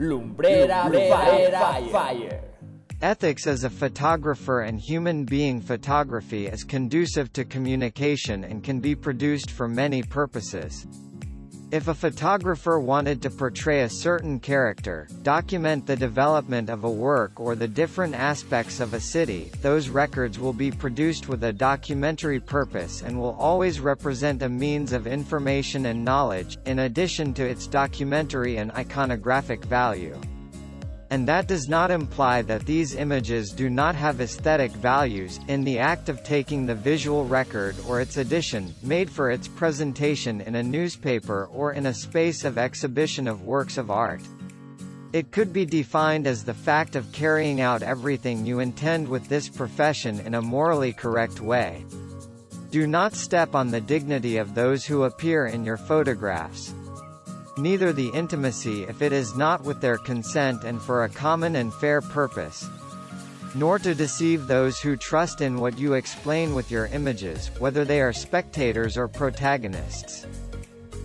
Lumbrera, 0.00 0.90
Lumbrera 0.90 1.90
fire. 1.90 2.40
Ethics 3.02 3.46
as 3.46 3.64
a 3.64 3.70
photographer 3.70 4.62
and 4.62 4.80
human 4.80 5.26
being 5.26 5.60
photography 5.60 6.46
is 6.46 6.64
conducive 6.64 7.30
to 7.34 7.44
communication 7.44 8.44
and 8.44 8.64
can 8.64 8.80
be 8.80 8.94
produced 8.94 9.50
for 9.50 9.68
many 9.68 10.02
purposes. 10.02 10.86
If 11.72 11.86
a 11.86 11.94
photographer 11.94 12.80
wanted 12.80 13.22
to 13.22 13.30
portray 13.30 13.82
a 13.82 13.88
certain 13.88 14.40
character, 14.40 15.06
document 15.22 15.86
the 15.86 15.94
development 15.94 16.68
of 16.68 16.82
a 16.82 16.90
work 16.90 17.38
or 17.38 17.54
the 17.54 17.68
different 17.68 18.16
aspects 18.16 18.80
of 18.80 18.92
a 18.92 18.98
city, 18.98 19.52
those 19.62 19.88
records 19.88 20.36
will 20.36 20.52
be 20.52 20.72
produced 20.72 21.28
with 21.28 21.44
a 21.44 21.52
documentary 21.52 22.40
purpose 22.40 23.02
and 23.02 23.16
will 23.16 23.36
always 23.38 23.78
represent 23.78 24.42
a 24.42 24.48
means 24.48 24.92
of 24.92 25.06
information 25.06 25.86
and 25.86 26.04
knowledge, 26.04 26.58
in 26.66 26.80
addition 26.80 27.32
to 27.34 27.44
its 27.44 27.68
documentary 27.68 28.56
and 28.56 28.72
iconographic 28.72 29.64
value 29.64 30.20
and 31.10 31.26
that 31.26 31.48
does 31.48 31.68
not 31.68 31.90
imply 31.90 32.40
that 32.42 32.64
these 32.64 32.94
images 32.94 33.50
do 33.50 33.68
not 33.68 33.96
have 33.96 34.20
aesthetic 34.20 34.70
values, 34.70 35.40
in 35.48 35.64
the 35.64 35.78
act 35.78 36.08
of 36.08 36.22
taking 36.22 36.64
the 36.64 36.74
visual 36.74 37.24
record 37.24 37.74
or 37.86 38.00
its 38.00 38.16
edition, 38.16 38.72
made 38.82 39.10
for 39.10 39.30
its 39.30 39.48
presentation 39.48 40.40
in 40.40 40.54
a 40.54 40.62
newspaper 40.62 41.48
or 41.52 41.72
in 41.72 41.86
a 41.86 41.94
space 41.94 42.44
of 42.44 42.58
exhibition 42.58 43.26
of 43.26 43.42
works 43.42 43.76
of 43.76 43.90
art. 43.90 44.22
It 45.12 45.32
could 45.32 45.52
be 45.52 45.66
defined 45.66 46.28
as 46.28 46.44
the 46.44 46.54
fact 46.54 46.94
of 46.94 47.10
carrying 47.10 47.60
out 47.60 47.82
everything 47.82 48.46
you 48.46 48.60
intend 48.60 49.08
with 49.08 49.28
this 49.28 49.48
profession 49.48 50.20
in 50.20 50.34
a 50.34 50.42
morally 50.42 50.92
correct 50.92 51.40
way. 51.40 51.84
Do 52.70 52.86
not 52.86 53.14
step 53.14 53.56
on 53.56 53.72
the 53.72 53.80
dignity 53.80 54.36
of 54.36 54.54
those 54.54 54.86
who 54.86 55.02
appear 55.02 55.46
in 55.46 55.64
your 55.64 55.76
photographs 55.76 56.72
neither 57.60 57.92
the 57.92 58.08
intimacy 58.14 58.84
if 58.84 59.02
it 59.02 59.12
is 59.12 59.36
not 59.36 59.62
with 59.62 59.80
their 59.80 59.98
consent 59.98 60.64
and 60.64 60.80
for 60.80 61.04
a 61.04 61.08
common 61.08 61.56
and 61.56 61.72
fair 61.74 62.00
purpose, 62.00 62.68
nor 63.54 63.78
to 63.78 63.94
deceive 63.94 64.46
those 64.46 64.80
who 64.80 64.96
trust 64.96 65.40
in 65.40 65.60
what 65.60 65.78
you 65.78 65.94
explain 65.94 66.54
with 66.54 66.70
your 66.70 66.86
images, 66.86 67.50
whether 67.58 67.84
they 67.84 68.00
are 68.00 68.12
spectators 68.12 68.96
or 68.96 69.06
protagonists. 69.06 70.26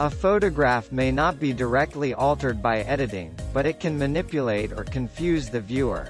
A 0.00 0.08
photograph 0.08 0.90
may 0.90 1.12
not 1.12 1.38
be 1.38 1.52
directly 1.52 2.14
altered 2.14 2.62
by 2.62 2.80
editing, 2.80 3.34
but 3.52 3.66
it 3.66 3.80
can 3.80 3.98
manipulate 3.98 4.72
or 4.72 4.84
confuse 4.84 5.50
the 5.50 5.60
viewer. 5.60 6.08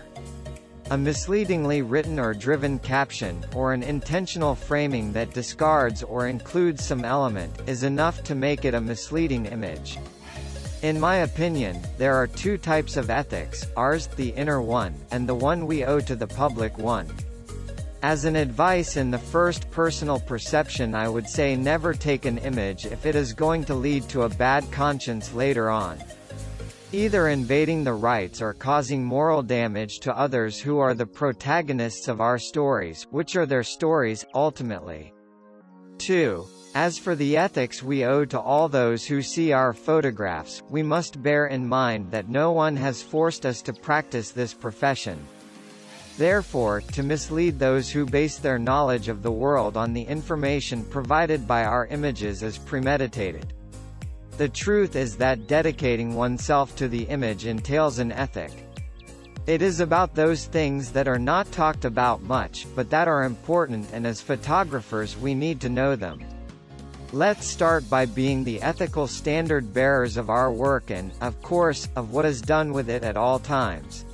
A 0.93 0.99
misleadingly 0.99 1.83
written 1.83 2.19
or 2.19 2.35
driven 2.35 2.79
caption, 2.79 3.45
or 3.55 3.73
an 3.73 3.83
intentional 3.83 4.55
framing 4.55 5.13
that 5.13 5.35
discards 5.35 6.03
or 6.03 6.29
includes 6.29 6.85
some 6.85 7.05
element, 7.05 7.53
is 7.67 7.83
enough 7.83 8.23
to 8.25 8.35
make 8.35 8.65
it 8.65 8.75
a 8.75 8.81
misleading 8.81 9.47
image. 9.47 9.99
In 10.83 10.99
my 10.99 11.17
opinion, 11.17 11.79
there 11.99 12.15
are 12.15 12.27
two 12.27 12.57
types 12.57 12.97
of 12.97 13.11
ethics, 13.11 13.67
ours, 13.77 14.07
the 14.07 14.31
inner 14.31 14.63
one, 14.63 14.95
and 15.11 15.29
the 15.29 15.35
one 15.35 15.67
we 15.67 15.85
owe 15.85 16.01
to 16.01 16.17
the 16.17 16.27
public 16.27 16.79
one. 16.79 17.07
As 18.03 18.25
an 18.25 18.35
advice 18.35 18.97
in 18.97 19.11
the 19.11 19.19
first 19.19 19.71
personal 19.71 20.19
perception 20.19 20.95
I 20.95 21.07
would 21.07 21.29
say 21.29 21.55
never 21.55 21.93
take 21.93 22.25
an 22.25 22.39
image 22.39 22.87
if 22.87 23.05
it 23.05 23.15
is 23.15 23.35
going 23.35 23.65
to 23.67 23.75
lead 23.75 24.09
to 24.09 24.23
a 24.23 24.29
bad 24.31 24.65
conscience 24.73 25.35
later 25.35 25.69
on. 25.69 25.99
Either 26.93 27.29
invading 27.29 27.85
the 27.85 27.93
rights 27.93 28.41
or 28.41 28.55
causing 28.55 29.05
moral 29.05 29.43
damage 29.43 30.01
to 30.01 30.19
others 30.19 30.59
who 30.59 30.79
are 30.79 30.95
the 30.95 31.05
protagonists 31.05 32.09
of 32.09 32.23
our 32.23 32.39
stories, 32.39 33.07
which 33.11 33.37
are 33.37 33.47
their 33.47 33.63
stories, 33.63 34.25
ultimately. 34.35 35.13
2. 35.99 36.47
As 36.75 36.99
for 36.99 37.17
the 37.17 37.37
ethics 37.37 37.83
we 37.83 38.05
owe 38.05 38.25
to 38.27 38.39
all 38.39 38.69
those 38.69 39.05
who 39.05 39.23
see 39.23 39.51
our 39.51 39.73
photographs, 39.73 40.63
we 40.71 40.85
must 40.85 41.21
bear 41.21 41.49
in 41.49 41.69
mind 41.69 42.13
that 42.13 42.29
no 42.29 42.53
one 42.53 42.77
has 42.77 43.03
forced 43.03 43.45
us 43.45 43.61
to 43.63 43.73
practice 43.73 44.31
this 44.31 44.55
profession. 44.55 45.19
Therefore, 46.17 46.81
to 46.93 47.03
mislead 47.03 47.59
those 47.59 47.91
who 47.91 48.07
base 48.07 48.39
their 48.39 48.59
knowledge 48.59 49.09
of 49.09 49.25
the 49.25 49.33
world 49.33 49.77
on 49.77 49.93
the 49.93 50.03
information 50.03 50.85
provided 50.85 51.49
by 51.49 51.65
our 51.65 51.87
images 51.89 52.45
is 52.45 52.59
premeditated. 52.59 53.53
The 54.37 54.49
truth 54.49 54.95
is 54.95 55.17
that 55.17 55.49
dedicating 55.49 56.15
oneself 56.15 56.77
to 56.77 56.87
the 56.87 57.03
image 57.03 57.47
entails 57.47 57.99
an 57.99 58.13
ethic. 58.13 58.53
It 59.49 59.61
is 59.61 59.81
about 59.81 60.15
those 60.15 60.47
things 60.47 60.93
that 60.93 61.09
are 61.09 61.19
not 61.19 61.51
talked 61.51 61.85
about 61.85 62.23
much, 62.23 62.69
but 62.77 62.91
that 62.91 63.09
are 63.09 63.25
important 63.25 63.89
and 63.93 64.07
as 64.07 64.21
photographers 64.21 65.17
we 65.17 65.35
need 65.35 65.61
to 65.63 65.69
know 65.69 65.97
them. 65.97 66.21
Let's 67.13 67.45
start 67.45 67.91
by 67.91 68.07
being 68.07 68.45
the 68.45 68.63
ethical 68.63 69.09
standard 69.09 69.75
bearers 69.75 70.17
of 70.17 70.31
our 70.31 70.53
work 70.53 70.91
and, 70.91 71.11
of 71.21 71.43
course, 71.43 71.89
of 71.97 72.13
what 72.13 72.25
is 72.25 72.41
done 72.41 72.73
with 72.73 72.89
it 72.89 73.03
at 73.03 73.17
all 73.17 73.41
times. 73.41 74.05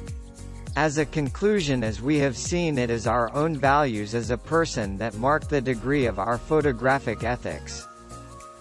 As 0.76 0.96
a 0.96 1.04
conclusion 1.04 1.84
as 1.84 2.00
we 2.00 2.18
have 2.20 2.38
seen 2.38 2.78
it 2.78 2.88
is 2.88 3.06
our 3.06 3.30
own 3.34 3.54
values 3.54 4.14
as 4.14 4.30
a 4.30 4.38
person 4.38 4.96
that 4.96 5.14
mark 5.16 5.46
the 5.46 5.60
degree 5.60 6.06
of 6.06 6.18
our 6.18 6.38
photographic 6.38 7.22
ethics. 7.22 7.86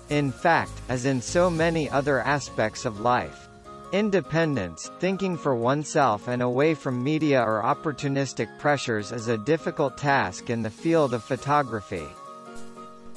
In 0.09 0.33
fact, 0.33 0.73
as 0.89 1.05
in 1.05 1.21
so 1.21 1.49
many 1.49 1.89
other 1.89 2.19
aspects 2.19 2.83
of 2.83 2.99
life, 2.99 3.47
Independence, 3.93 4.91
thinking 4.99 5.37
for 5.37 5.55
oneself 5.55 6.27
and 6.27 6.41
away 6.41 6.73
from 6.73 7.01
media 7.01 7.41
or 7.41 7.61
opportunistic 7.63 8.49
pressures 8.59 9.13
is 9.13 9.29
a 9.29 9.37
difficult 9.37 9.97
task 9.97 10.49
in 10.49 10.61
the 10.61 10.69
field 10.69 11.13
of 11.13 11.23
photography. 11.23 12.05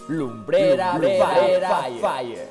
Lumbrera, 0.08 0.92
Lumbrera 0.92 1.68
fire. 1.68 2.00
fire. 2.00 2.48